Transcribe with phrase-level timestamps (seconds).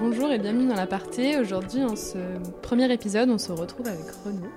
[0.00, 1.36] Bonjour et bienvenue dans l'aparté.
[1.38, 2.18] Aujourd'hui, en ce
[2.62, 4.50] premier épisode, on se retrouve avec Renaud.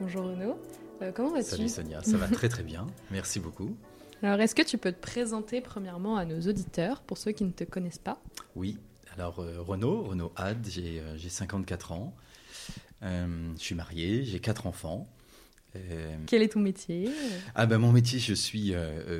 [0.00, 0.58] Bonjour Renaud.
[1.00, 2.88] Euh, comment vas-tu Salut Sonia, ça va très très bien.
[3.12, 3.76] Merci beaucoup.
[4.20, 7.52] Alors, est-ce que tu peux te présenter premièrement à nos auditeurs, pour ceux qui ne
[7.52, 8.20] te connaissent pas?
[8.56, 8.78] Oui,
[9.16, 12.14] alors euh, Renaud, Renaud Had, j'ai euh, j'ai 54 ans.
[13.04, 15.06] Euh, je suis marié, j'ai quatre enfants.
[16.26, 17.08] Quel est ton métier?
[17.54, 18.74] Ah ben mon métier, je suis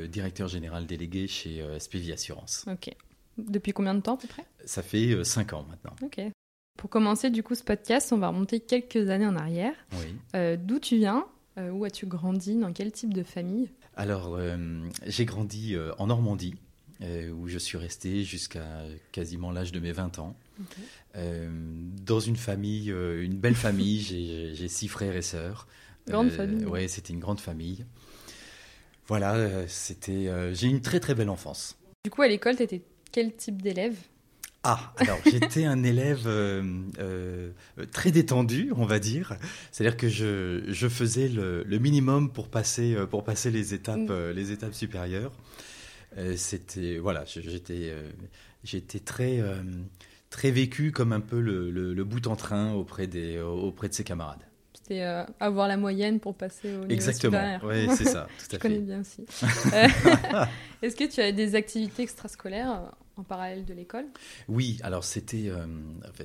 [0.09, 2.67] directeur général délégué chez SPV Assurance.
[2.69, 2.93] Ok.
[3.39, 4.45] Depuis combien de temps à peu près?
[4.65, 5.95] Ça fait euh, cinq ans maintenant.
[6.03, 6.21] Ok.
[6.79, 9.75] Pour commencer du coup ce podcast, on va remonter quelques années en arrière.
[9.93, 10.15] Oui.
[10.35, 11.27] Euh, D'où tu viens?
[11.59, 12.57] Euh, Où as-tu grandi?
[12.57, 13.71] Dans quel type de famille?
[13.97, 14.57] Alors euh,
[15.07, 16.55] j'ai grandi euh, en Normandie,
[17.03, 20.37] euh, où je suis resté jusqu'à quasiment l'âge de mes 20 ans.
[21.17, 21.51] Euh,
[22.05, 24.01] dans une famille, euh, une belle famille,
[24.55, 25.67] j'ai six frères et sœurs.
[26.07, 26.65] Grande famille.
[26.65, 27.85] Ouais, c'était une grande famille.
[29.07, 30.29] Voilà, euh, c'était.
[30.29, 31.77] euh, j'ai une très très belle enfance.
[32.05, 32.81] Du coup, à l'école, tu étais
[33.13, 33.97] quel type d'élève?
[34.63, 36.63] Ah, alors j'étais un élève euh,
[36.99, 37.51] euh,
[37.93, 39.37] très détendu, on va dire.
[39.73, 44.11] C'est-à-dire que je, je faisais le, le minimum pour passer, euh, pour passer les, étapes,
[44.11, 44.31] Mm.
[44.35, 45.33] les étapes supérieures.
[46.19, 47.95] Euh, C'était voilà, j'étais
[48.65, 49.41] j'étais très
[50.29, 53.95] très vécu comme un peu le, le, le bout en train auprès des auprès de
[53.95, 54.45] ses camarades.
[54.91, 57.59] C'était euh, avoir la moyenne pour passer au niveau Exactement.
[57.63, 58.81] Oui, c'est ça, tout Je à connais fait.
[58.81, 59.25] bien aussi.
[59.73, 59.87] Euh,
[60.83, 62.89] Est-ce que tu as des activités extrascolaires euh,
[63.21, 64.07] en parallèle de l'école?
[64.49, 65.45] Oui, alors c'était.
[65.49, 65.67] euh,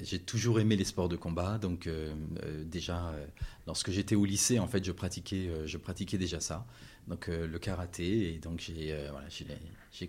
[0.01, 2.13] j'ai toujours aimé les sports de combat, donc euh,
[2.65, 3.13] déjà
[3.67, 6.65] lorsque j'étais au lycée, en fait, je pratiquais, je pratiquais déjà ça,
[7.07, 9.27] donc le karaté, et donc j'ai, voilà,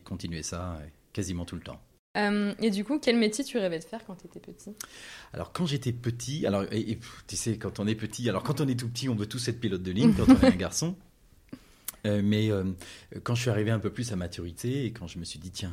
[0.05, 0.79] continué ça
[1.13, 1.81] quasiment tout le temps.
[2.17, 4.73] Euh, Et du coup, quel métier tu rêvais de faire quand tu étais petit?
[5.33, 8.43] Alors quand j'étais petit, alors et, et, pff, tu sais quand on est petit, alors
[8.43, 10.47] quand on est tout petit, on veut tous être pilote de ligne quand on est
[10.47, 10.97] un garçon.
[12.07, 12.65] Euh, mais euh,
[13.25, 15.51] quand je suis arrivé un peu plus à maturité et quand je me suis dit
[15.51, 15.73] tiens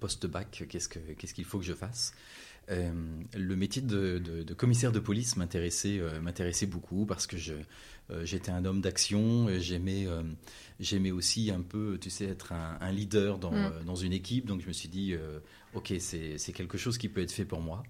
[0.00, 2.12] post-bac qu'est-ce que qu'est-ce qu'il faut que je fasse?
[2.68, 2.90] Euh,
[3.36, 7.36] le métier de, de- de commissaire de police m'intéressait euh, beaucoup parce que
[8.10, 10.06] euh, j'étais un homme d'action j'aimais
[10.80, 13.84] j'aimais aussi un peu tu sais être un, un leader dans, Mm.
[13.86, 15.14] dans une équipe donc je me suis dit
[15.76, 17.84] ok c'est quelque chose qui peut être fait pour moi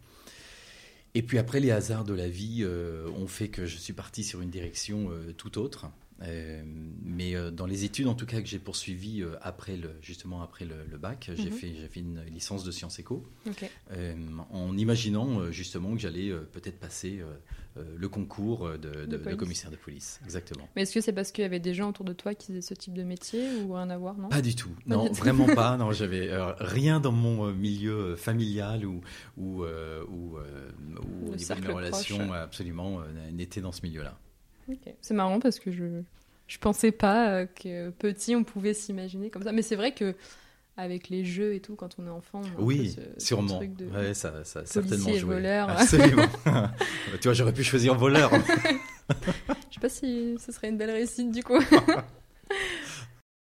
[1.17, 4.23] et puis après, les hasards de la vie euh, ont fait que je suis parti
[4.23, 5.87] sur une direction euh, tout autre.
[6.23, 6.63] Euh,
[7.05, 10.41] mais euh, dans les études, en tout cas, que j'ai poursuivies euh, après le, justement
[10.41, 11.57] après le, le bac, j'ai Mhm.
[11.57, 13.23] fait, j'ai fait une licence de sciences éco,
[14.51, 17.21] en imaginant justement que j'allais peut-être passer
[17.77, 19.37] le concours de, de- de police.
[19.39, 20.21] commissaire de police.
[20.25, 20.69] Exactement.
[20.75, 22.63] Mais est-ce que c'est parce qu'il y avait des gens autour de toi qui faisaient
[22.63, 24.29] ce type de métier ou rien à voir, non?
[24.31, 25.15] Pas du tout, Pas non, tout.
[25.15, 25.77] vraiment pas.
[25.77, 29.03] Non, j'avais rien dans mon milieu familial ou
[29.37, 33.01] ou, ou, ou au niveau de mes relations, absolument,
[33.33, 34.19] n'était dans ce milieu-là.
[35.01, 36.03] C'est marrant parce que je
[36.49, 39.53] je pensais pas euh, que petit on pouvait s'imaginer comme ça.
[39.53, 40.15] Mais c'est vrai que
[40.77, 43.57] avec les jeux et tout, quand on est enfant, on Oui, ce- ce sûrement.
[43.57, 45.35] truc de- Ouais, ça, ça certainement joué.
[45.37, 45.71] voleur.
[45.71, 46.29] Absolument.
[47.21, 48.31] tu vois, j'aurais pu choisir voleur.
[49.71, 51.59] Je sais pas si ce serait une belle réussite du coup.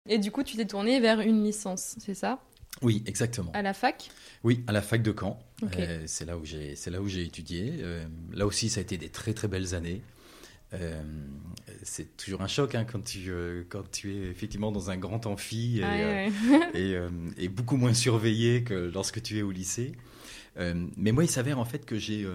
[0.09, 2.39] Et du coup, tu t'es tourné vers une licence, c'est ça?
[2.81, 3.51] Oui, exactement.
[3.53, 4.09] À la fac?
[4.43, 5.39] Oui, à la fac de Caen.
[5.77, 7.75] Euh, c'est là où j'ai, c'est là où j'ai étudié.
[7.81, 8.03] Euh,
[8.33, 10.01] là aussi, ça a été des très très belles années.
[10.73, 11.01] Euh,
[11.83, 15.25] c'est toujours un choc hein, quand tu euh, quand tu es effectivement dans un grand
[15.25, 16.29] amphi et, Ah, euh,
[16.73, 17.05] ouais,
[17.37, 19.91] et, et beaucoup moins surveillé que lorsque tu es au lycée.
[20.57, 22.25] Mais moi, il s'avère en fait que j'ai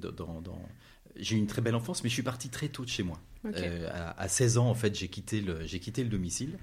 [0.00, 0.68] dans, dans-
[1.18, 3.20] eu une très belle enfance, mais je suis parti très tôt de chez moi.
[3.90, 6.58] À, à 16 ans, en fait, j'ai quitté le, j'ai quitté le domicile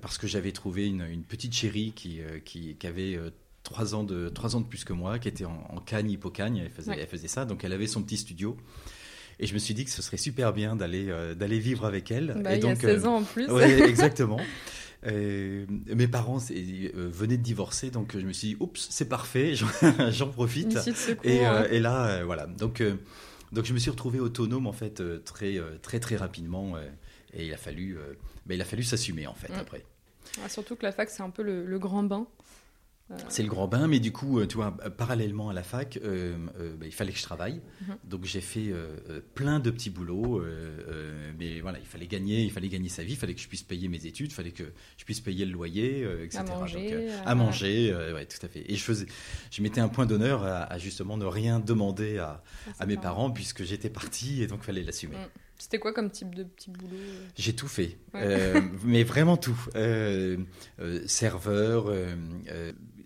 [0.00, 3.18] parce que j'avais trouvé une, une petite chérie qui, qui, qui avait
[3.62, 6.58] trois ans, de, trois ans de plus que moi, qui était en, en cagne, hippocagne.
[6.58, 6.98] Elle faisait, Ouais.
[7.00, 8.56] elle faisait ça, donc elle avait son petit studio.
[9.42, 12.10] Et je me suis dit que ce serait super bien d'aller euh, d'aller vivre avec
[12.10, 12.34] elle.
[12.42, 13.50] Bah, et il y a donc, 16 euh, ans en plus.
[13.50, 14.40] oui, exactement.
[15.04, 19.54] Euh, mes parents euh, venaient de divorcer, donc je me suis dit, oups, c'est parfait,
[20.10, 20.78] j'en profite.
[20.78, 21.24] Secours.
[21.28, 21.66] Et, euh, hein.
[21.72, 22.46] et là, euh, voilà.
[22.46, 22.94] Donc, euh,
[23.50, 26.76] donc, je me suis retrouvé autonome en fait euh, très, euh, très, très rapidement.
[26.76, 26.88] euh,
[27.34, 28.14] et il a fallu, euh,
[28.48, 29.58] il a fallu s'assumer en fait Mm.
[29.58, 29.84] après.
[30.48, 32.26] Surtout que la fac, c'est un peu le, le grand bain.
[33.12, 35.98] Euh, C'est le grand bain, mais du coup, euh, tu vois, parallèlement à la fac,
[36.02, 37.60] euh, euh, ben, il fallait que je travaille.
[37.82, 37.96] Mhm.
[38.04, 40.42] Donc j'ai fait euh, plein de petits boulots,
[41.38, 43.62] mais voilà, il fallait gagner, il fallait gagner sa vie, il fallait que je puisse
[43.62, 44.64] payer mes études, il fallait que
[44.96, 46.38] je puisse payer le loyer, etc.
[46.38, 48.64] À manger, Donc, à manger, ouais, tout à fait.
[48.70, 49.06] Et je faisais,
[49.50, 52.42] je mettais un point d'honneur à, à justement ne rien demander à,
[52.86, 55.16] mes parents puisque j'étais parti et donc fallait l'assumer.
[55.16, 55.40] Mm.
[55.62, 56.96] C'était quoi comme type de petit boulot
[57.36, 58.20] J'ai tout fait, Ouais.
[58.24, 59.56] Euh, mais vraiment tout.
[59.76, 60.36] Euh,
[60.80, 61.86] euh, serveur,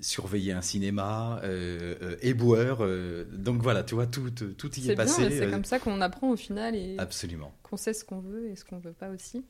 [0.07, 2.79] surveiller un cinéma, euh, euh, éboueur.
[2.85, 5.23] euh, donc voilà, tu vois, tout, tout, tout y est, bien, passé.
[5.25, 7.53] et c'est comme ça qu'on apprend au final et Absolument.
[7.63, 9.45] qu'on sait ce qu'on veut et ce qu'on veut pas aussi.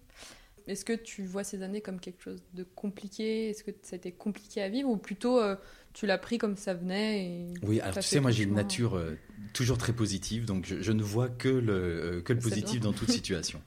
[0.67, 3.51] Est-ce que tu vois ces années comme quelque chose de compliqué?
[3.51, 4.89] Est-ce que ça a été compliqué à vivre?
[4.89, 5.55] Ou plutôt euh,
[5.93, 8.97] tu l'as pris comme ça venait et Oui, alors tu sais, moi j'ai une nature
[8.97, 9.17] euh,
[9.53, 13.11] toujours très positive, donc je, ne vois que le, euh, que le positif dans toute
[13.13, 13.61] situation.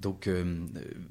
[0.00, 0.30] Donc,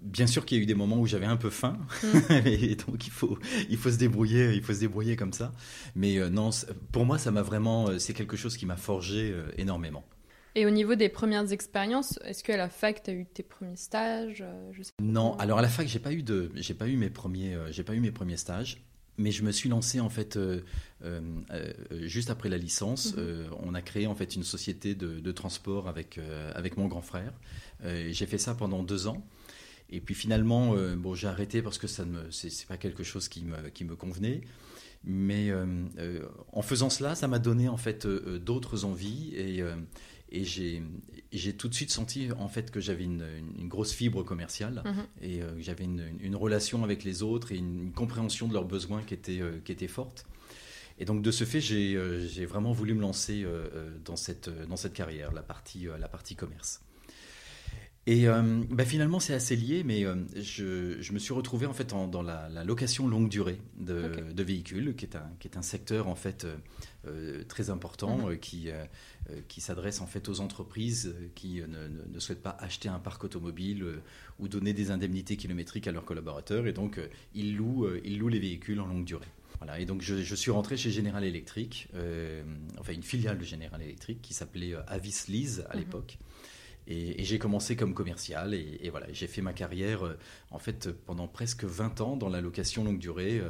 [0.02, 2.08] bien sûr qu'il y a eu des moments où j'avais un peu faim, mm.
[2.46, 3.38] et donc il faut,
[3.70, 5.52] il faut se débrouiller, il faut se débrouiller comme ça.
[5.94, 6.52] Mais non,
[6.94, 10.06] pour moi, ça m'a vraiment, c'est quelque chose qui m'a forgé énormément.
[10.58, 13.76] Et au niveau des premières expériences, est-ce qu'à la fac, tu as eu tes premiers
[13.76, 17.12] stages euh, Non, alors à la fac, j'ai pas eu de, j'ai pas eu mes
[17.12, 18.82] premiers, euh, j'ai pas eu mes premiers stages.
[19.20, 20.62] Mais je me suis lancé en fait euh,
[21.92, 23.16] juste après la licence.
[23.16, 23.50] Mhm.
[23.64, 26.20] on a créé en fait une société de, transport avec
[26.54, 27.34] avec mon grand frère.
[27.84, 29.26] j'ai fait ça pendant deux ans.
[29.90, 33.44] Et puis finalement, bon, j'ai arrêté parce que ça ne, c'est, pas quelque chose qui
[33.44, 34.42] me qui me convenait.
[35.04, 35.52] Mais
[36.54, 39.64] en faisant cela, ça m'a donné en fait d'autres envies et
[40.30, 43.24] et j'ai tout de suite senti en fait que j'avais une,
[43.68, 45.06] grosse fibre commerciale mhm.
[45.22, 49.02] et euh, que j'avais une, relation avec les autres et une, compréhension de leurs besoins
[49.04, 50.26] qui était, euh, qui était forte.
[51.00, 53.46] Et donc de ce fait, j'ai euh, vraiment voulu me lancer
[54.04, 56.82] dans, cette, dans cette carrière, la partie, la partie commerce.
[58.08, 58.26] Et
[58.70, 60.06] bah, finalement, c'est assez lié, mais
[60.36, 64.96] je, je, me suis retrouvé en fait dans la, location longue durée de, de, véhicules,
[64.96, 66.48] qui est un, qui est un secteur en fait
[67.50, 68.40] très important, mhm.
[68.40, 68.70] qui
[69.32, 73.00] euh, qui s'adresse en fait aux entreprises euh, qui euh, ne, souhaitent pas acheter un
[73.00, 73.84] parc automobile
[74.40, 77.00] ou donner des indemnités kilométriques à leurs collaborateurs et donc
[77.34, 79.28] ils louent, ils louent les véhicules en longue durée.
[79.60, 81.90] Voilà, et donc je, suis rentré chez General Electric,
[82.80, 85.82] enfin une filiale de General Electric qui s'appelait Avis Lease à mhm.
[85.82, 86.18] l'époque.
[86.88, 90.02] Et, j'ai commencé comme commercial et, voilà, j'ai fait ma carrière
[90.52, 93.42] en fait pendant presque 20 ans dans la location longue durée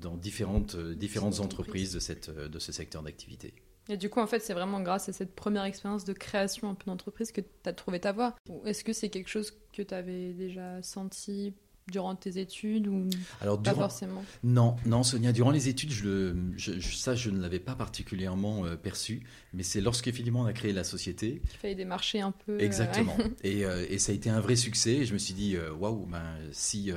[0.00, 3.52] dans différentes, différentes entreprises de, cette, de ce secteur d'activité.
[3.88, 6.74] Et du coup, en fait, c'est vraiment grâce à cette première expérience de création un
[6.74, 8.36] peu d'entreprise que tu as trouvé ta voie.
[8.64, 11.54] Est-ce que c'est quelque chose que tu avais déjà senti
[11.88, 13.08] durant tes études ou
[13.40, 16.34] Alors, pas forcément Non, non, Sonia, durant les études, je,
[16.80, 20.84] ça, je ne l'avais pas particulièrement euh, perçu, mais c'est lorsqu'effectivement on a créé la
[20.84, 21.42] société.
[21.44, 22.52] Il fallait démarcher un peu.
[22.52, 23.16] Euh, Exactement.
[23.42, 24.92] et, euh, et, ça a été un vrai succès.
[24.92, 26.92] Et je me suis dit, waouh, ben, si.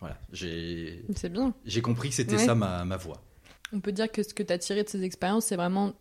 [0.00, 1.04] voilà, j'ai.
[1.16, 1.54] C'est bien.
[1.64, 3.22] J'ai compris que c'était ça ma, ma voie.
[3.72, 5.94] On peut dire que ce que tu as tiré de ces expériences, c'est vraiment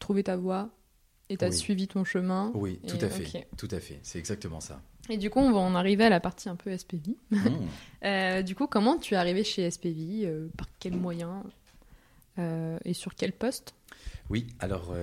[0.00, 0.70] trouver ta voie
[1.30, 2.50] et tu as suivi ton chemin.
[2.54, 3.48] Oui, tout à fait.
[3.56, 4.00] Tout à fait.
[4.02, 4.82] C'est exactement ça.
[5.10, 7.16] Et du coup, on va en arriver à la partie un peu SPV.
[7.30, 7.38] Mmh.
[8.02, 11.42] Euh, du coup, comment tu es arrivé chez SPV euh, Par quels moyens
[12.38, 13.74] euh, Et sur quel poste?
[14.30, 14.94] Oui, alors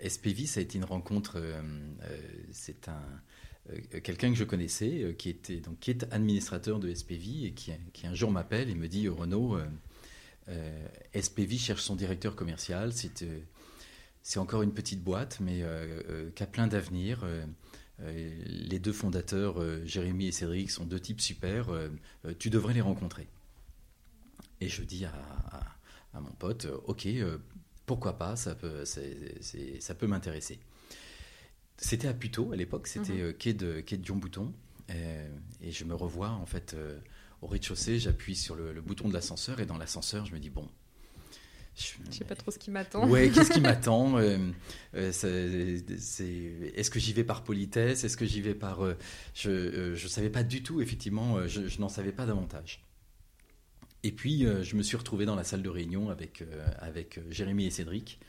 [0.00, 1.42] SPV, ça a été une rencontre.
[2.52, 3.02] c'est un
[4.04, 8.06] quelqu'un que je connaissais qui était donc qui est administrateur de SPV et qui, qui
[8.06, 9.58] un jour m'appelle et me dit Renaud,
[11.20, 12.92] SPV cherche son directeur commercial.
[12.92, 15.64] C'est encore une petite boîte, mais
[16.36, 17.26] qui a plein d'avenir.
[18.00, 19.56] Euh, les deux fondateurs,
[19.86, 21.68] Jérémy et Cédric, sont deux types super.
[22.38, 23.28] tu devrais les rencontrer.
[24.60, 27.08] Et je dis à, mon pote, ok,
[27.84, 30.58] pourquoi pas, ça peut, ça peut m'intéresser.
[31.78, 33.34] C'était à Puteaux à l'époque, c'était mhm.
[33.34, 34.52] quai de quai de Dion Bouton,
[34.88, 36.74] et je me revois en fait
[37.42, 40.48] au rez-de-chaussée, j'appuie sur le, le, bouton de l'ascenseur et dans l'ascenseur, je me dis
[40.48, 40.68] bon,
[41.76, 43.08] je sais pas trop ce qui m'attend.
[43.08, 44.38] Ouais, qu'est-ce qui m'attend euh,
[44.94, 45.80] euh,
[46.74, 48.04] Est-ce que j'y vais par politesse?
[48.04, 48.82] Est-ce que j'y vais par...
[48.84, 48.96] Euh,
[49.34, 52.82] je ne savais pas du tout, effectivement, je, n'en savais pas davantage.
[54.02, 56.44] Et puis, je me suis retrouvé dans la salle de réunion avec,
[56.78, 58.20] avec Jérémy et Cédric.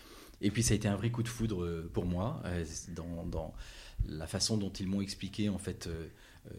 [0.42, 2.44] Et puis, ça a été un vrai coup de foudre pour moi,
[2.90, 3.54] dans, dans
[4.08, 5.88] la façon dont ils m'ont expliqué, en fait,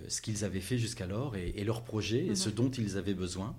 [0.07, 2.55] ce qu'ils avaient fait jusqu'alors et, et leur projet et ce mhm.
[2.55, 3.55] dont ils avaient besoin.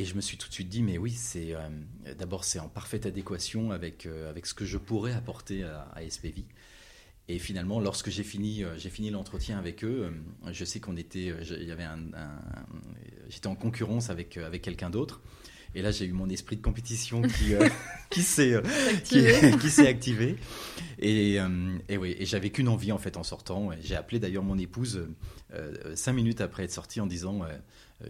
[0.00, 1.68] Et je me suis tout de suite dit, mais oui, c'est euh,
[2.16, 6.44] d'abord c'est en parfaite adéquation avec, euh, avec ce que je pourrais apporter à, SPV.
[7.26, 10.14] Et finalement, lorsque j'ai fini, euh, j'ai fini l'entretien avec eux,
[10.52, 11.34] je sais qu'on était,
[11.80, 11.98] un,
[13.28, 15.20] j'étais en concurrence avec, avec quelqu'un d'autre.
[15.74, 17.52] Et là, j'ai eu mon esprit de compétition qui,
[18.10, 18.54] qui s'est
[19.04, 20.36] qui, s'est activé.
[21.00, 21.38] Et,
[21.88, 23.70] et oui, et j'avais qu'une envie en fait en sortant.
[23.82, 25.06] J'ai appelé d'ailleurs mon épouse
[25.94, 27.42] cinq minutes après être sorti en disant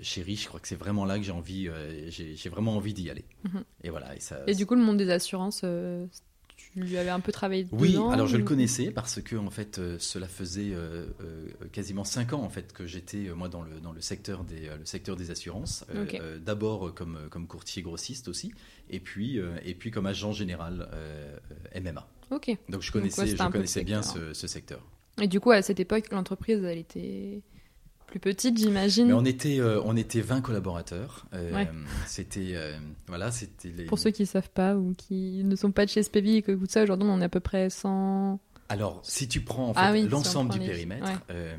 [0.02, 3.11] chérie, je crois que c'est vraiment là que j'ai envie, euh, j'ai vraiment envie d'y
[3.11, 3.25] aller.
[3.45, 3.64] Mhm.
[3.85, 4.14] Et voilà.
[4.16, 6.07] Et, ça, et du coup, le monde des assurances, euh,
[6.57, 9.50] tu lui avais un peu travaillé dedans Oui, alors je le connaissais parce que en
[9.50, 10.73] fait, cela faisait
[11.73, 14.85] quasiment cinq ans en fait que j'étais moi dans le dans le secteur des le
[14.85, 15.85] secteur des assurances.
[16.45, 18.52] D'abord comme comme courtier grossiste aussi,
[18.90, 20.88] et puis et puis comme agent général
[21.80, 22.09] MMA.
[22.33, 22.50] Ok.
[22.68, 24.85] Donc je connaissais je connaissais bien ce, ce secteur.
[25.21, 27.42] Et du coup, à cette époque, l'entreprise, elle était
[28.09, 29.07] plus petite, j'imagine.
[29.07, 31.27] Mais on était, euh, on était 20 collaborateurs.
[31.35, 31.65] Euh,
[32.07, 35.85] c'était, euh, voilà, c'était Pour ceux qui ne savent pas ou qui ne sont pas
[35.85, 38.41] de chez SPV et que écoutent ça, aujourd'hui, on est à peu près 100...
[38.71, 41.57] Alors, si tu prends en fait, Ah oui, l'ensemble du les- périmètre, ouais.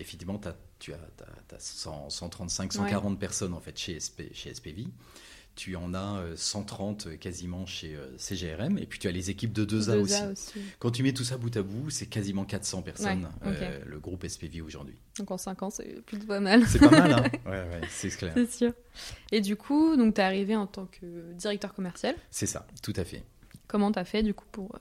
[0.00, 0.40] effectivement,
[0.78, 4.86] tu as, t'as- t'as 100, 135, 140 personnes en fait chez, SP, chez SPV.
[5.58, 9.52] Tu en as euh, 130 quasiment chez euh, CGRM, et puis tu as les équipes
[9.52, 10.22] de 2A, 2A aussi.
[10.30, 10.60] aussi.
[10.78, 13.98] Quand tu mets tout ça bout à bout, c'est quasiment 400 personnes, Ouais, euh, le
[13.98, 14.94] groupe SPV aujourd'hui.
[15.18, 16.64] Donc en 5 ans, c'est plutôt pas mal.
[16.68, 18.32] C'est pas mal, hein Ouais, ouais, c'est clair.
[18.36, 18.72] C'est sûr.
[19.32, 22.14] Et du coup, tu es arrivé en tant que directeur commercial.
[22.30, 23.24] C'est ça, tout à fait.
[23.66, 24.72] Comment tu as fait du coup pour.
[24.76, 24.78] euh,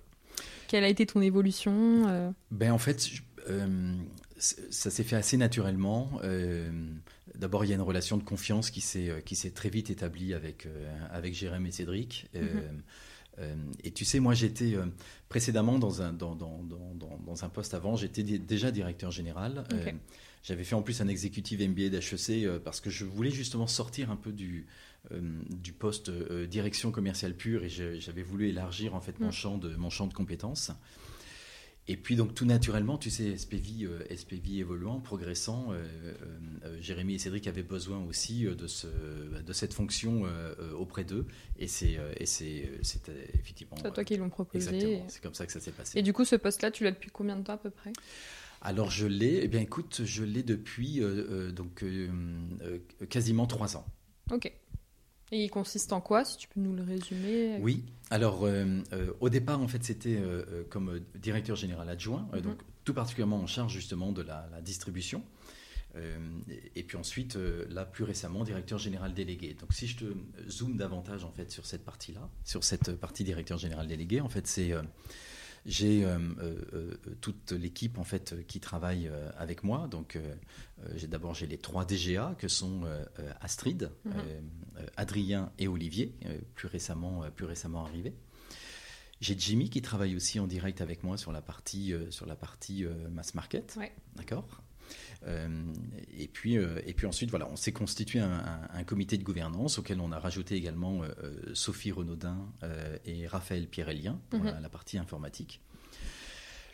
[0.68, 3.96] Quelle a été ton évolution euh, Ben en fait, je- euh,
[4.38, 6.12] ça s'est fait assez naturellement.
[7.38, 9.90] D'abord, il y a une relation de confiance qui s'est euh, qui s'est très vite
[9.90, 12.28] établie avec euh, avec Jérém et Cédric.
[12.36, 12.42] Euh,
[13.40, 13.72] Mhm.
[13.84, 14.74] et tu sais, moi, j'étais
[15.30, 17.96] précédemment dans un dans, dans, dans, dans- un poste avant.
[17.96, 19.64] J'étais déjà directeur général.
[20.44, 24.16] J'avais fait en plus un exécutif MBA d'HEC parce que je voulais justement sortir un
[24.16, 24.66] peu du
[25.52, 26.10] du poste
[26.50, 29.32] direction commerciale pure et j'avais voulu élargir en fait mon Mm.
[29.32, 30.72] champ de mon champ de compétences.
[31.90, 36.14] Et puis donc tout naturellement, tu sais, SPV, euh, SPV évoluant, progressant, euh, euh,
[36.66, 40.24] euh, Jérémy et Cédric avaient besoin aussi de, ce, de cette fonction
[40.78, 41.26] auprès d'eux.
[41.58, 41.98] Et c'est
[42.82, 43.78] c'était effectivement.
[43.82, 44.68] C'est toi qui l'ont proposé.
[44.76, 45.98] Exactement, c'est comme ça que ça s'est passé.
[45.98, 47.94] Et du coup, ce poste-là, tu l'as depuis combien de temps à peu près?
[48.62, 51.02] Alors je l'ai, eh bien écoute, je l'ai depuis
[51.56, 51.86] donc
[53.10, 53.86] quasiment trois ans.
[54.32, 54.52] Ok.
[55.32, 57.58] Et il consiste en quoi, si tu peux nous le résumer?
[57.62, 57.84] Oui.
[58.10, 62.44] Alors, euh, euh, au départ, en fait, c'était euh, comme directeur général adjoint, euh, Mhm.
[62.44, 65.24] donc tout particulièrement en charge justement de la, la distribution.
[65.96, 67.36] Et, et puis ensuite,
[67.70, 69.56] là, plus récemment, directeur général délégué.
[69.56, 70.06] Donc, si je te
[70.48, 74.46] zoome davantage en fait sur cette partie-là, sur cette partie directeur général délégué, en fait,
[74.46, 74.74] c'est
[75.68, 79.88] j'ai euh, euh, euh, toute l'équipe en fait qui travaille euh, avec moi.
[79.90, 80.18] Donc,
[80.96, 82.84] j'ai d'abord j'ai les trois DGA que sont
[83.42, 84.14] Astrid, Mhm.
[84.96, 86.14] Adrien et Olivier,
[86.56, 88.16] plus récemment plus récemment arrivés.
[89.20, 92.86] J'ai Jimmy qui travaille aussi en direct avec moi sur la partie sur la partie
[93.12, 93.92] mass market, Ouais.
[94.16, 94.62] d'accord?
[95.26, 95.74] Euh,
[96.18, 99.24] et puis euh, et puis ensuite voilà, on s'est constitué un, un- un comité de
[99.24, 101.12] gouvernance auquel on a rajouté également euh,
[101.54, 102.52] Sophie Renaudin
[103.06, 104.46] et Raphaël Pierrelien pour Mhm.
[104.46, 105.62] la, la partie informatique.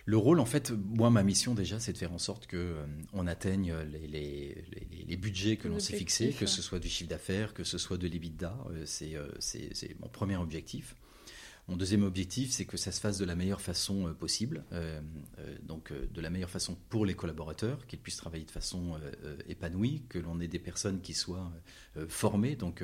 [0.06, 2.86] Le rôle, en fait, moi, ma mission déjà, c'est de faire en sorte que euh,
[3.14, 6.90] on atteigne les, les- les- les budgets que l'on s'est fixés, que ce soit du
[6.90, 8.54] chiffre d'affaires, que ce soit de l'EBITDA.
[8.70, 10.98] euh, euh, c'est mon premier objectif.
[11.70, 15.00] Mon deuxième objectif, c'est que ça se fasse de la meilleure façon euh, possible, euh,
[15.40, 19.38] euh, donc de la meilleure façon pour les collaborateurs, qu'ils puissent travailler de façon euh,
[19.48, 21.52] épanouie, que l'on ait des personnes qui soient
[22.10, 22.84] formées, donc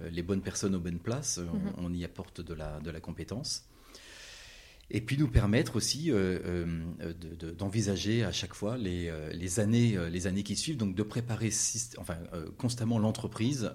[0.00, 1.72] les bonnes personnes aux bonnes places, Mhm.
[1.78, 3.64] on, on y apporte de la, de la compétence.
[4.90, 6.42] Et puis nous permettre aussi de-
[7.00, 11.50] de- d'envisager à chaque fois les, les, années, les années qui suivent, donc de préparer
[11.98, 12.18] enfin,
[12.58, 13.70] constamment l'entreprise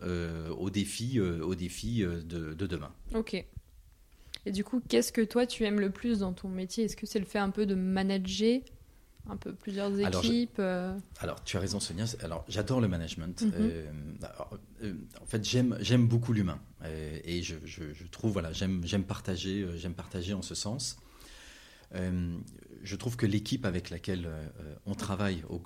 [0.58, 2.94] aux défis, aux défis de, de demain.
[3.16, 3.44] Ok.
[4.46, 6.86] Et du coup, qu'est-ce que toi tu aimes le plus dans ton métier?
[6.86, 8.60] Est-ce que c'est le fait un peu de manager?
[9.30, 12.06] Un peu plusieurs Alors, je- équipes euh, Alors, tu as raison, Sonia.
[12.24, 13.42] Alors, j'adore le management.
[13.44, 13.52] Mhm.
[13.56, 13.86] Euh,
[14.24, 16.60] alors, euh, en fait, j'aime, j'aime beaucoup l'humain.
[16.84, 20.98] Euh, et je, je- je trouve, voilà, j'aime, j'aime partager, j'aime partager en ce sens.
[21.94, 24.28] Je trouve que l'équipe avec laquelle
[24.86, 25.62] on travaille, au-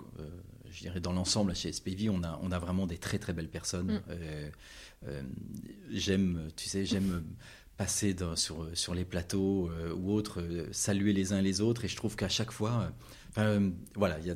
[0.70, 3.50] je dirais dans l'ensemble chez SPV, on a, on a vraiment des très très belles
[3.50, 4.02] personnes.
[4.08, 5.12] Mm.
[5.92, 7.24] J'aime, tu sais, j'aime
[7.84, 11.84] passer dans- sur, sur les plateaux euh, ou autres, euh, saluer les uns les autres.
[11.84, 12.94] Et je trouve qu'à chaque fois,
[13.38, 14.30] euh, voilà, il y y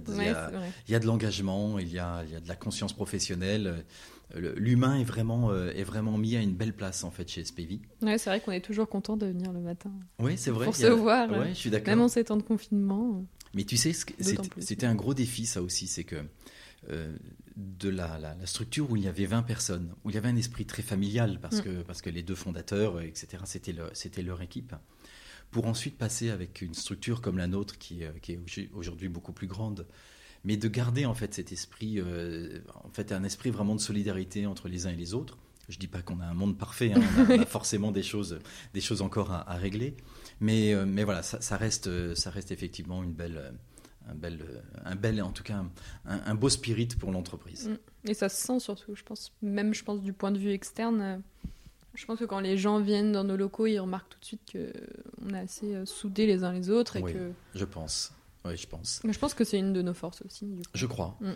[0.91, 3.85] y a de l'engagement, il y a, y a de la conscience professionnelle.
[4.35, 7.79] Le- L'humain est vraiment, est vraiment mis à une belle place en fait chez SPV.
[8.01, 9.91] Ouais, c'est vrai qu'on est toujours content de venir le matin.
[10.19, 10.65] Oui, c'est vrai.
[10.65, 11.87] Pour a- se voir, Ouais, je suis d'accord.
[11.87, 13.23] Même en ces temps de confinement.
[13.53, 13.93] Mais tu sais,
[14.59, 16.17] c'était un gros défi ça aussi, c'est que
[17.57, 20.29] de la, la- la structure où il y avait 20 personnes, où il y avait
[20.29, 21.63] un esprit très familial, parce, Mm.
[21.63, 24.75] que, parce que les deux fondateurs, euh, etc., c'était leur, c'était leur équipe,
[25.51, 29.09] pour ensuite passer avec une structure comme la nôtre, qui, est- qui est aujourd- aujourd'hui
[29.09, 29.87] beaucoup plus grande,
[30.43, 34.45] mais de garder en fait cet esprit, euh, en fait un esprit vraiment de solidarité
[34.45, 35.37] entre les uns et les autres.
[35.67, 38.03] Je dis pas qu'on a un monde parfait, hein, on, a, on a forcément des
[38.03, 38.39] choses,
[38.73, 39.95] des choses encore à, à régler,
[40.39, 43.51] mais, euh, mais voilà, ça, ça reste, euh, ça reste effectivement une belle, euh,
[44.09, 45.63] un bel, euh, un bel, en tout cas,
[46.05, 47.69] un, un beau spirit pour l'entreprise.
[47.69, 48.09] Mm.
[48.09, 49.31] Et ça se sent surtout, je pense.
[49.41, 51.01] Même, je pense, du point de vue externe.
[51.01, 51.17] euh,
[51.93, 54.41] Je pense que quand les gens viennent dans nos locaux, ils remarquent tout de suite
[54.51, 56.95] qu'on est assez euh, soudés les uns les autres.
[56.97, 57.13] Et Oui.
[57.13, 57.31] que...
[57.55, 58.11] Je pense.
[58.45, 59.01] Oui, je pense.
[59.03, 60.45] Mais je pense que c'est une de nos forces aussi.
[60.45, 60.69] Du coup.
[60.73, 61.17] Je crois.
[61.19, 61.31] Mm.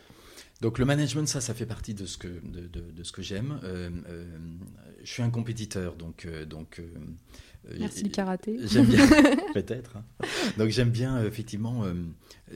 [0.62, 3.22] Donc le management, ça, ça fait partie de ce que, de, de- de ce que
[3.22, 3.60] j'aime.
[3.64, 4.38] Euh, euh,
[5.04, 6.26] je suis un compétiteur, donc...
[6.26, 6.82] euh, donc
[7.80, 8.58] Merci le karaté.
[8.68, 9.08] J'aime bien,
[9.54, 9.98] peut-être.
[9.98, 10.04] hein.
[10.58, 11.84] Donc j'aime bien effectivement,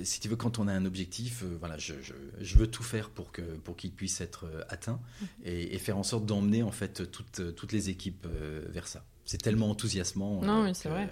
[0.04, 3.12] si tu veux, quand on a un objectif, voilà, je, je- je veux tout faire
[3.12, 5.00] pour que pour qu'il puisse être atteint
[5.44, 8.26] et, et faire en sorte d'emmener en fait toutes toutes les équipes
[8.70, 9.06] vers ça.
[9.26, 10.42] C'est tellement enthousiasmant.
[10.42, 11.08] Non, mais c'est vrai.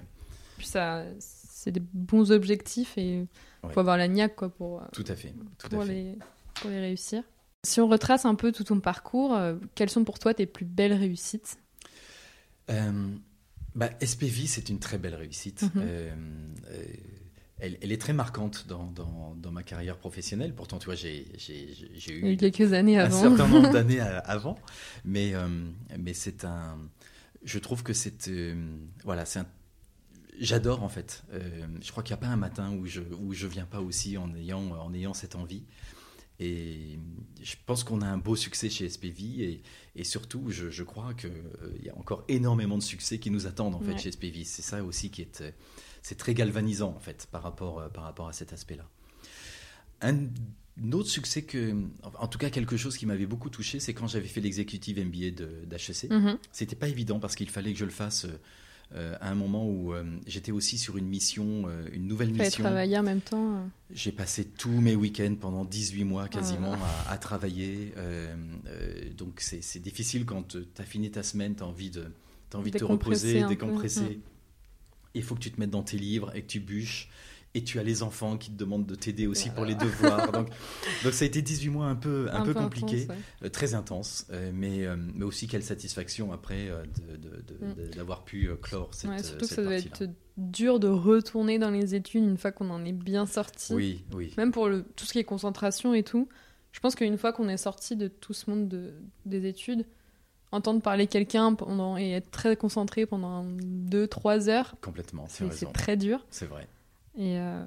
[0.58, 3.28] Puis ça, c'est des bons objectifs et il
[3.64, 3.72] Ouais.
[3.74, 5.34] faut avoir la niaque quoi, pour, Tout à fait.
[5.60, 5.94] Tout pour, à fait.
[5.94, 6.18] les,
[6.64, 7.24] pour les réussir.
[7.64, 10.66] Si on retrace un peu tout ton parcours, euh, quelles sont pour toi tes plus
[10.66, 11.58] belles réussites?
[12.70, 13.10] Euh,
[13.76, 15.64] bah, SPV, c'est une très belle réussite.
[15.64, 15.72] Mhm.
[15.78, 16.16] Euh,
[16.72, 16.84] euh,
[17.60, 20.54] elle, elle est très marquante dans, dans, dans ma carrière professionnelle.
[20.54, 21.28] Pourtant, tu vois, j'ai
[22.10, 23.22] eu eu quelques années un avant.
[23.22, 24.58] certain nombre d'années avant,
[25.06, 25.34] mais,
[25.98, 26.78] mais c'est un.
[27.44, 28.32] Je trouve que c'est.
[29.04, 29.48] voilà, c'est un.
[30.40, 31.24] J'adore en fait.
[31.34, 31.40] Euh,
[31.82, 34.18] je crois qu'il n'y a pas un matin où je où je viens pas aussi
[34.18, 35.64] en ayant en ayant cette envie.
[36.46, 37.00] Et
[37.42, 39.62] je pense qu'on a un beau succès chez SPV et,
[39.96, 41.32] et surtout, je, je crois qu'il
[41.84, 43.98] y a encore énormément de succès qui nous attendent en fait Ouais.
[43.98, 44.44] chez SPV.
[44.44, 45.52] C'est ça aussi qui est, euh,
[46.02, 48.86] c'est très galvanisant en fait par rapport, euh, par rapport à cet aspect-là.
[50.02, 50.28] Un
[50.92, 51.74] autre succès que,
[52.20, 55.32] en tout cas quelque chose qui m'avait beaucoup touché, c'est quand j'avais fait l'exécutive MBA
[55.66, 56.10] d'HEC.
[56.10, 56.38] Mhm.
[56.52, 58.38] C'était pas évident parce qu'il fallait que je le fasse euh,
[58.96, 62.64] euh, à un moment où euh, j'étais aussi sur une mission, euh, une nouvelle mission.
[62.64, 63.56] travailler en même temps.
[63.58, 63.64] euh.
[63.92, 67.10] J'ai passé tous mes week-ends pendant 18 mois quasiment Ah.
[67.10, 67.94] à, à travailler.
[69.18, 72.06] donc c'est difficile quand tu as fini ta semaine, tu as envie de,
[72.50, 74.20] t'as envie de te reposer, décompresser.
[75.16, 77.10] Il faut que tu te mettes dans tes livres et que tu bûches.
[77.56, 80.32] Et tu as les enfants qui te demandent de t'aider aussi pour les devoirs.
[80.32, 80.50] Donc,
[81.04, 83.46] donc ça a été 18 mois un peu, un, peu, compliqué, intense, ouais.
[83.46, 86.70] euh, très intense, euh, mais, euh, mais aussi quelle satisfaction après
[87.62, 87.96] Mm.
[87.96, 89.76] d'avoir pu clore cette, Ouais, surtout que ça partie-là.
[90.04, 93.74] être dur de retourner dans les études une fois qu'on en est bien sorti.
[93.74, 94.34] Oui, oui.
[94.38, 96.28] Même pour le, tout ce qui est concentration et tout.
[96.72, 98.94] Je pense qu'une fois qu'on est sorti de tout ce monde de,
[99.26, 99.86] des études,
[100.52, 106.26] entendre parler quelqu'un pendant et être très concentré pendant 2-3 heures, Complètement, c'est très dur.
[106.32, 106.68] C'est vrai.
[107.18, 107.64] Et, euh,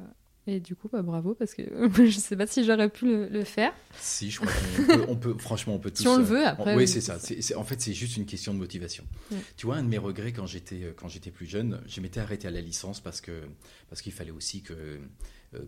[0.49, 1.63] et du coup, bah, bravo, parce que
[2.07, 3.73] je sais pas si j'aurais pu le, le faire.
[4.01, 6.03] Si, je crois qu'on peut, on peut- franchement, on peut tous.
[6.03, 7.19] Si on le euh, veut, après, Oui, oui, c'est ça.
[7.57, 9.05] en fait, c'est juste une question de motivation.
[9.57, 12.21] Tu vois, un de mes regrets quand j'étais euh, quand j'étais plus jeune, je m'étais
[12.21, 13.43] arrêté à la licence parce que
[13.89, 15.01] parce qu'il fallait aussi que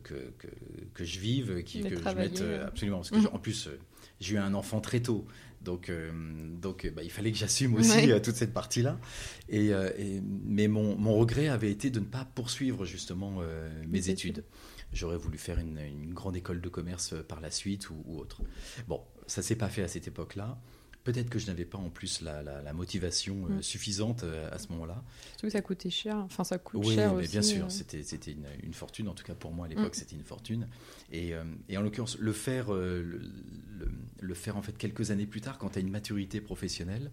[0.04, 0.48] que, que,
[0.94, 2.64] que je vive, qui- que je mette euh, ouais.
[2.64, 2.98] absolument.
[2.98, 3.22] Parce que Mm.
[3.22, 3.78] je- en plus, euh,
[4.20, 5.26] j'ai eu un enfant très tôt.
[5.62, 6.10] Donc, euh,
[6.60, 8.10] donc euh, bah, il fallait que j'assume aussi Ouais.
[8.12, 8.98] euh, toute cette partie-là.
[9.48, 13.68] Et, euh, et- mais mon, mon regret avait été de ne pas poursuivre justement euh,
[13.86, 14.38] mes Les études.
[14.38, 14.44] études.
[14.92, 18.18] J'aurais voulu faire une, une grande école de commerce euh, par la suite ou, ou
[18.18, 18.40] autre.
[18.86, 20.58] Bon, ça s'est pas fait à cette époque-là.
[21.12, 23.62] Peut-être que je n'avais pas en plus la, la- la motivation euh, Mm.
[23.62, 25.02] suffisante euh, à ce moment-là.
[25.30, 26.16] Surtout que ça coûtait cher.
[26.18, 27.30] Enfin, ça coûte Oui, cher mais aussi.
[27.32, 27.68] bien sûr, euh.
[27.70, 29.08] c'était c'était une, une fortune.
[29.08, 29.98] En tout cas, pour moi à l'époque, Mm.
[29.98, 30.68] c'était une fortune.
[31.10, 31.32] Et,
[31.70, 33.20] et en l'occurrence, le faire, le, le-
[34.20, 37.10] le faire en fait quelques années plus tard, quand tu as une maturité professionnelle,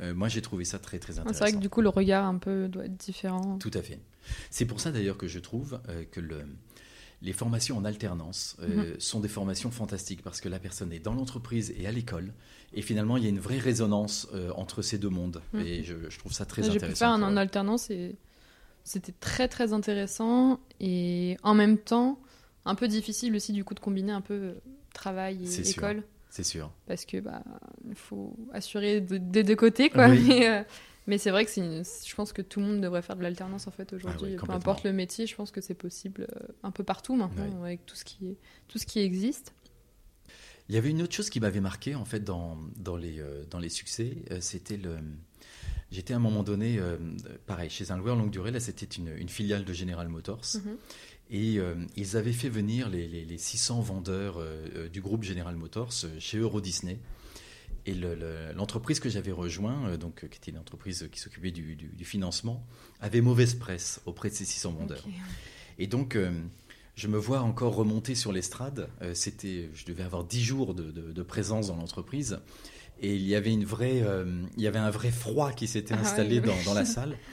[0.00, 1.38] euh, moi j'ai trouvé ça très très intéressant.
[1.38, 3.56] C'est vrai que du coup, le regard un peu doit être différent.
[3.58, 3.98] Tout à fait.
[4.50, 6.44] C'est pour ça d'ailleurs que je trouve euh, que le-
[7.22, 9.00] les formations en alternance euh, Mhm.
[9.00, 12.32] sont des formations fantastiques parce que la personne est dans l'entreprise et à l'école.
[12.74, 15.40] Et finalement, il y a une vraie résonance euh, entre ces deux mondes.
[15.52, 15.60] Mhm.
[15.60, 16.88] Et je, je trouve ça très J'ai intéressant.
[16.92, 17.28] pu faire un quoi.
[17.28, 18.14] an d'alternance et
[18.84, 22.18] c'était très très intéressant et en même temps
[22.64, 24.52] un peu difficile aussi du coup de combiner un peu euh,
[24.94, 26.70] travail et école C'est sûr.
[26.86, 27.42] parce que bah
[27.88, 30.08] il faut assurer de- des deux côtés quoi.
[30.08, 30.24] Oui.
[30.28, 30.62] Mais, euh,
[31.08, 33.66] mais c'est vrai que une- je pense que tout le monde devrait faire de l'alternance
[33.66, 34.34] en fait aujourd'hui.
[34.36, 37.16] Ah oui, Peu importe le métier, je pense que c'est possible euh, un peu partout
[37.16, 37.64] maintenant Oui.
[37.64, 38.36] avec tout ce qui est
[38.68, 39.52] tout ce qui existe.
[40.68, 43.44] Il y avait une autre chose qui m'avait marqué en fait dans, dans, les, euh,
[43.50, 44.98] dans les succès, euh, c'était le.
[45.90, 46.78] J'étais à un moment donné,
[47.46, 50.76] pareil, chez un loueur longue durée, là c'était une, une filiale de General Motors, Mhm.
[51.30, 55.56] et euh, ils avaient fait venir les, les- les 600 vendeurs euh, du groupe General
[55.56, 56.98] Motors chez Euro Disney.
[57.88, 61.18] Et le- le- l'entreprise que j'avais rejoint, euh, donc, euh, qui était une entreprise qui
[61.20, 62.64] s'occupait du, du- du financement,
[63.00, 65.04] avait mauvaise presse auprès de ces 600 vendeurs.
[65.78, 66.30] Et donc, euh,
[66.96, 68.88] je me vois encore remonter sur l'estrade.
[69.02, 72.40] Euh, C'était, je devais avoir dix jours de, de- de présence dans l'entreprise.
[73.00, 75.94] Et il y avait une vraie, euh, il y avait un vrai froid qui s'était
[75.94, 76.54] Ah installé oui, oui.
[76.64, 77.16] dans, dans la salle.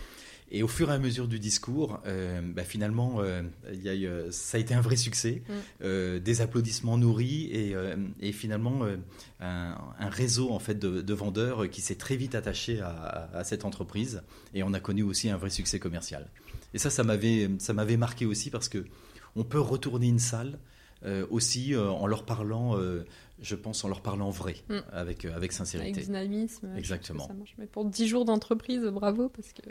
[0.51, 3.41] Et au fur et à mesure du discours, euh, bah, finalement, euh,
[3.73, 5.41] il y a eu, euh, ça a été un vrai succès.
[5.47, 5.53] Mm.
[5.83, 7.75] Euh, des applaudissements nourris et,
[8.21, 8.81] et finalement
[9.39, 13.37] un, un réseau en fait de, de vendeurs qui s'est très vite attaché à, à-
[13.39, 14.21] à cette entreprise.
[14.53, 16.27] Et on a connu aussi un vrai succès commercial.
[16.73, 18.85] Et ça, ça m'avait, ça m'avait marqué aussi parce que
[19.35, 20.59] on peut retourner une salle
[21.29, 22.75] aussi en leur parlant,
[23.39, 24.77] je pense, en leur parlant vrai, Mm.
[24.91, 26.01] avec, euh, avec Avec sincérité.
[26.01, 26.61] dynamisme.
[26.61, 27.27] trouve que Exactement.
[27.27, 27.53] ça marche.
[27.59, 29.69] Mais pour 10 jours d'entreprise, bravo parce que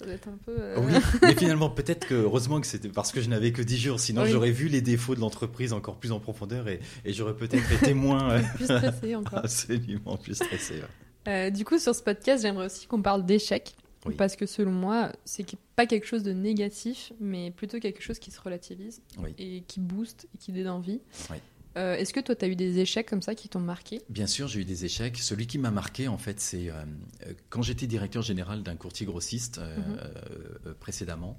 [0.00, 0.56] ça doit être un peu.
[0.58, 3.76] euh, Oui, mais finalement, peut-être que, heureusement que c'était parce que je n'avais que 10
[3.78, 4.30] jours, sinon Oui.
[4.30, 7.94] j'aurais vu les défauts de l'entreprise encore plus en profondeur et, et j'aurais peut-être été
[7.94, 9.38] moins euh, plus stressé encore.
[9.44, 10.74] absolument plus stressé.
[10.74, 11.28] ouais.
[11.28, 13.74] Euh, du coup, sur ce podcast, j'aimerais aussi qu'on parle d'échecs.
[14.06, 14.14] Oui.
[14.14, 15.44] Parce que selon moi, c'est
[15.76, 19.34] pas quelque chose de négatif, mais plutôt quelque chose qui se relativise Oui.
[19.36, 21.02] et qui booste et qui donne envie.
[21.30, 21.36] Oui.
[21.76, 24.02] Euh, Est-ce que toi, tu as eu des échecs comme ça qui t'ont marqué?
[24.08, 25.18] Bien sûr, j'ai eu des échecs.
[25.18, 26.84] Celui qui m'a marqué, en fait, c'est euh,
[27.26, 30.74] euh, quand j'étais directeur général d'un courtier grossiste euh, Mhm.
[30.74, 31.38] précédemment.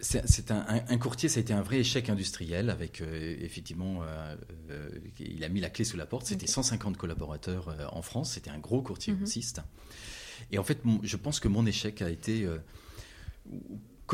[0.00, 4.02] c'est un, un, courtier, ça a été un vrai échec industriel avec effectivement,
[5.20, 6.26] il a mis la clé sous la porte.
[6.26, 8.32] C'était 150 collaborateurs en France.
[8.32, 9.18] C'était un gros courtier mm-hmm.
[9.18, 9.60] grossiste.
[10.50, 12.46] Et en fait, je pense que mon échec a été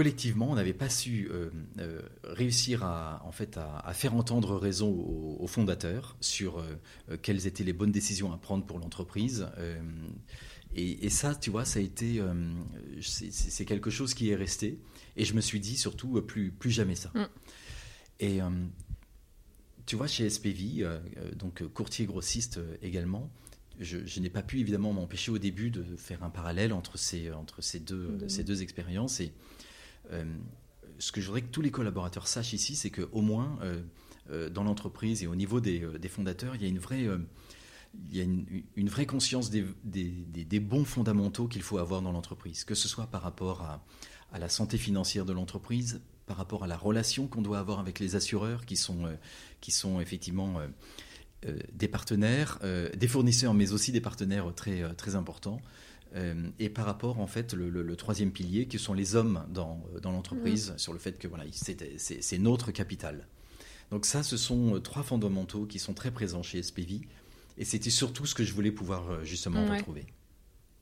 [0.01, 4.89] collectivement, on n'avait pas su euh, euh, réussir à, en fait, à, faire entendre raison
[4.89, 9.47] aux, fondateurs sur euh, quelles étaient les bonnes décisions à prendre pour l'entreprise.
[10.75, 12.19] Et, ça, tu vois, ça a été,
[13.03, 14.79] c'est quelque chose qui est resté.
[15.19, 17.13] Et je me suis dit surtout plus, plus jamais ça.
[17.15, 17.27] Mm.
[18.21, 18.39] Et
[19.85, 20.89] tu vois, chez SPV,
[21.37, 23.31] donc courtier grossiste également,
[23.79, 27.61] je, n'ai pas pu évidemment m'empêcher au début de faire un parallèle entre ces, entre
[27.61, 29.21] ces, deux, ces deux expériences.
[29.21, 29.35] Et
[31.01, 33.83] ce que je voudrais que tous les collaborateurs sachent ici, c'est qu'au moins, euh,
[34.31, 36.79] euh, dans l'entreprise et au niveau des, fondateurs, il y a une
[38.89, 43.63] vraie, conscience des, bons fondamentaux qu'il faut avoir dans l'entreprise, que ce soit par rapport
[43.63, 43.83] à,
[44.39, 48.15] la santé financière de l'entreprise, par rapport à la relation qu'on doit avoir avec les
[48.15, 49.09] assureurs, qui sont,
[50.01, 50.61] effectivement
[51.73, 52.61] des partenaires,
[52.97, 55.61] des fournisseurs, mais aussi des partenaires très importants.
[56.17, 60.13] Euh, et par rapport, en fait, le, troisième pilier, qui sont les hommes dans, dans
[60.13, 60.79] l'entreprise, mm.
[60.79, 63.27] sur le fait que voilà, c'est notre capital.
[63.91, 67.01] Donc ça, ce sont euh, trois fondamentaux qui sont très présents chez SPV.
[67.59, 70.07] Et c'était surtout ce que je voulais pouvoir euh, justement retrouver.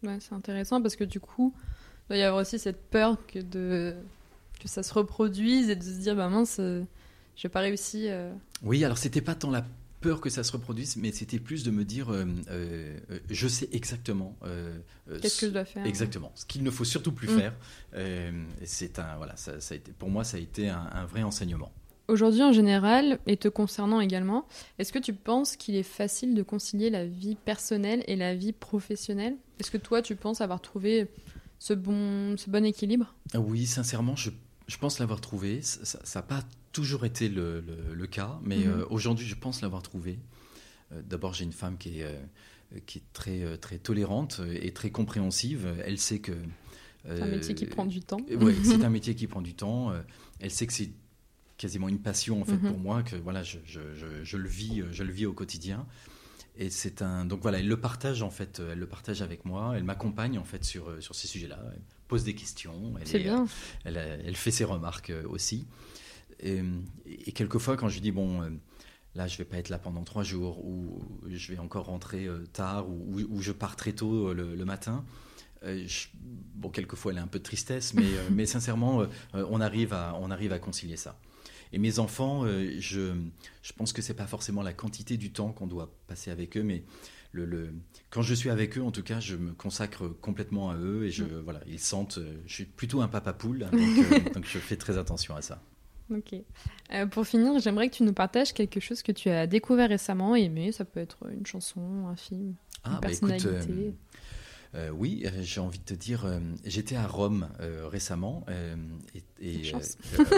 [0.02, 3.40] Ouais, c'est intéressant parce que du coup, il doit y avoir aussi cette peur que,
[3.40, 3.96] de,
[4.60, 6.60] que ça se reproduise et de se dire, bah mince,
[7.34, 8.08] j'ai pas réussi.
[8.62, 9.64] Oui, alors c'était pas tant la
[10.00, 12.98] peur que ça se reproduise, mais c'était plus de me dire, euh, euh,
[13.30, 14.36] je sais exactement.
[14.44, 14.78] Euh,
[15.20, 16.32] Qu'est-ce que je dois faire Exactement.
[16.34, 17.38] Ce qu'il ne faut surtout plus mm.
[17.38, 17.54] faire.
[18.64, 21.72] c'est un, voilà, ça, a été, pour moi, ça a été un, vrai enseignement.
[22.06, 24.46] Aujourd'hui, en général, et te concernant également,
[24.78, 28.52] est-ce que tu penses qu'il est facile de concilier la vie personnelle et la vie
[28.52, 29.36] professionnelle?
[29.60, 31.08] Est-ce que toi, tu penses avoir trouvé
[31.58, 33.14] ce bon, ce bon équilibre?
[33.34, 34.30] Oui, sincèrement, je,
[34.68, 35.62] je pense l'avoir trouvé.
[35.62, 38.68] Ça n'a pas toujours été le, cas, mais mhm.
[38.68, 40.18] euh, aujourd'hui, je pense l'avoir trouvé.
[40.92, 44.90] Euh, d'abord, j'ai une femme qui est, euh, qui est très, très tolérante et très
[44.90, 45.66] compréhensive.
[45.84, 46.32] Elle sait que.
[47.04, 48.20] c'est un métier qui prend du temps.
[48.30, 49.92] Oui, c'est un métier qui prend du temps.
[50.38, 50.90] Elle sait que c'est
[51.56, 52.68] quasiment une passion en fait mhm.
[52.68, 53.80] pour moi, que voilà, je, je,
[54.22, 55.86] je, le vis, je le vis au quotidien.
[56.60, 59.74] Et c'est un donc voilà, elle le partage en fait, elle le partage avec moi,
[59.76, 61.60] elle m'accompagne en fait sur sur ces sujets-là,
[62.08, 63.46] pose des questions, elle, bien.
[63.84, 65.66] elle, elle, fait ses remarques aussi.
[66.40, 68.50] Et, quelquefois, quand je dis, bon, euh,
[69.14, 72.44] là, je vais pas être là pendant trois jours, ou je vais encore rentrer euh,
[72.52, 75.04] tard, ou, je pars très tôt euh, le, matin,
[76.54, 80.30] bon, quelquefois, elle a un peu de tristesse, mais, mais sincèrement, on, arrive à, on
[80.30, 81.18] arrive à concilier ça.
[81.72, 83.12] Et mes enfants, je,
[83.60, 86.62] je pense que c'est pas forcément la quantité du temps qu'on doit passer avec eux,
[86.62, 86.84] mais
[87.32, 87.72] le, le,
[88.10, 91.10] quand je suis avec eux, en tout cas, je me consacre complètement à eux et
[91.10, 91.42] je, mm.
[91.44, 92.18] voilà, ils sentent.
[92.46, 95.60] Je suis plutôt un papa poule, hein, donc, donc je fais très attention à ça.
[96.14, 96.34] Ok.
[96.92, 100.36] Euh, pour finir, j'aimerais que tu nous partages quelque chose que tu as découvert récemment
[100.36, 100.72] et aimé.
[100.72, 103.48] Ça peut être une chanson, un film, ah, une bah personnalité.
[103.48, 103.90] Euh,
[104.74, 106.26] euh, oui, j'ai envie de te dire,
[106.64, 107.48] j'étais à Rome
[107.90, 108.44] récemment
[109.40, 109.62] et,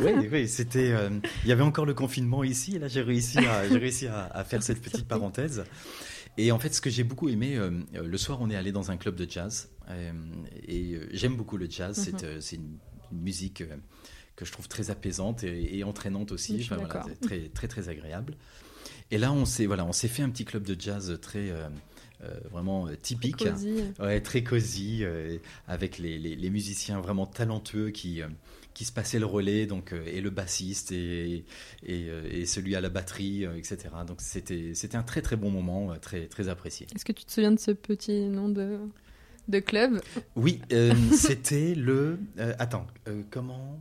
[0.02, 0.94] oui, oui, c'était,
[1.42, 4.44] il y avait encore le confinement ici et là j'ai réussi à, j'ai réussi à,
[4.44, 5.64] faire cette petite parenthèse.
[6.38, 7.58] Et en fait, ce que j'ai beaucoup aimé,
[7.92, 9.70] le soir, on est allé dans un club de jazz
[10.66, 12.08] et j'aime beaucoup le jazz.
[12.12, 12.40] Mhm.
[12.40, 12.78] C'est, une,
[13.12, 13.64] musique
[14.36, 16.66] que je trouve très apaisante et, entraînante aussi,
[17.20, 18.36] très, très très agréable.
[19.10, 21.68] Et là, on s'est voilà, on fait un petit club de jazz très euh,
[22.22, 25.04] euh, vraiment euh, typique, très cosy, ouais, très cosy
[25.66, 28.22] avec les, les, musiciens vraiment talentueux qui
[28.74, 31.44] qui se passaient le relais, donc et le bassiste et,
[31.86, 33.88] et, et celui à la batterie, etc.
[34.06, 36.86] Donc c'était c'était un très très bon moment, très très apprécié.
[36.94, 38.78] Est-ce que tu te souviens de ce petit nom de
[39.48, 40.00] de club?
[40.36, 40.60] Oui,
[41.12, 42.18] c'était le.
[42.58, 42.86] attends,
[43.30, 43.80] comment?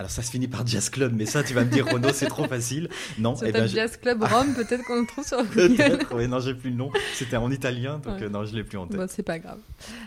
[0.00, 2.28] Alors ça se finit par Jazz Club, mais ça tu vas me dire Renaud c'est
[2.28, 2.88] trop facile.
[3.18, 3.34] Non.
[3.44, 6.70] Eh ben, Jazz Club Rome, peut-être qu'on le trouve sur Peut-être, oui, non j'ai plus
[6.70, 6.92] le nom.
[7.14, 8.96] C'était en italien, donc euh, non je l'ai plus en tête.
[8.96, 9.58] Bon, c'est pas grave.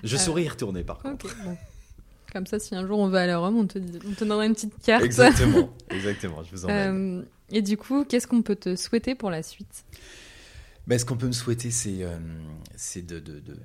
[0.06, 0.18] Je euh...
[0.18, 1.28] saurais y retourner par contre.
[2.32, 4.00] Comme ça, si un jour on va aller à Rome, on te, dit...
[4.08, 5.04] on te donnera une petite carte.
[5.04, 7.20] Exactement, exactement, je vous emmène.
[7.20, 9.86] Euh, et du coup, qu'est-ce qu'on peut te souhaiter pour la suite?
[10.88, 12.18] Ben, Ce qu'on peut me souhaiter, c'est euh,
[12.96, 13.58] de, de, de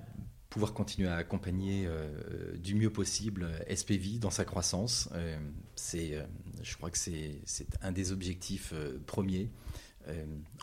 [0.50, 5.08] pouvoir continuer à accompagner euh, du mieux possible SPV dans sa croissance.
[5.14, 5.36] Euh,
[5.76, 6.20] c'est,
[6.62, 7.40] je crois que c'est,
[7.82, 8.74] un des objectifs
[9.06, 9.50] premiers.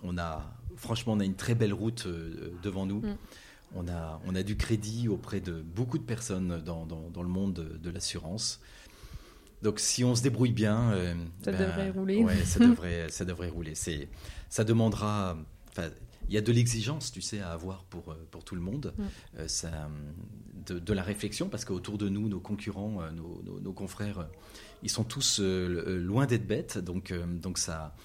[0.04, 2.08] on a, franchement, on a une très belle route
[2.62, 3.02] devant nous.
[3.02, 3.18] Mm.
[3.76, 7.54] On, a, on a du crédit auprès de beaucoup de personnes dans, dans, le monde
[7.82, 8.62] de, l'assurance.
[9.62, 10.92] Donc si on se débrouille bien,
[11.44, 12.24] ça ben, devrait rouler.
[12.24, 13.76] Ouais, ça devrait, ça devrait rouler.
[13.76, 14.10] C'est,
[14.50, 15.38] ça demandera
[16.28, 18.94] il y a de l'exigence, tu sais, à avoir pour, euh, pour tout le monde.
[19.38, 19.90] Euh, ça,
[20.66, 24.30] de, la réflexion, parce qu'autour de nous, nos concurrents, nos, confrères,
[24.82, 27.96] ils sont tous loin d'être bêtes, donc, donc ça,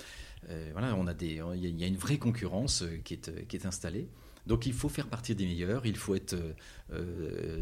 [0.73, 4.09] voilà, on a des, il y, a une vraie concurrence qui est, qui est installée.
[4.49, 6.35] Donc il faut faire partie des meilleurs, il faut être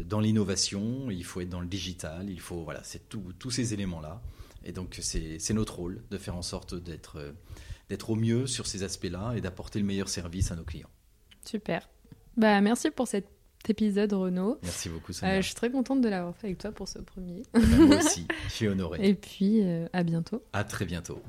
[0.05, 4.01] dans l'innovation, il faut être dans le digital, il faut voilà, c'est tous ces éléments
[4.01, 4.21] là.
[4.63, 7.33] Et donc c'est notre rôle de faire en sorte d'être
[7.89, 10.89] d'être au mieux sur ces aspects-là et d'apporter le meilleur service à nos clients.
[11.45, 11.87] Super.
[12.35, 13.27] Bah, merci pour cet
[13.67, 14.59] épisode, Renaud.
[14.63, 15.35] Merci beaucoup, Sonia.
[15.35, 17.43] Euh, je suis très contente de l'avoir fait avec toi pour ce premier.
[17.55, 19.07] Eh ben, moi aussi, je suis honoré.
[19.07, 20.43] Et puis, euh, à bientôt.
[20.53, 21.21] À très bientôt.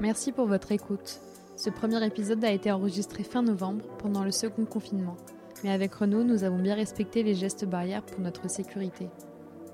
[0.00, 1.20] Merci pour votre écoute.
[1.56, 5.16] Ce premier épisode a été enregistré fin novembre, pendant le second confinement.
[5.62, 9.08] Mais avec Renaud, nous avons bien respecté les gestes barrières pour notre sécurité.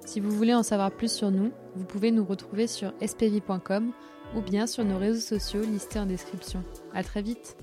[0.04, 3.92] Si vous voulez en savoir plus sur nous, vous pouvez nous retrouver sur spv.com
[4.36, 6.62] ou bien sur nos réseaux sociaux listés en description.
[6.94, 7.56] À très vite!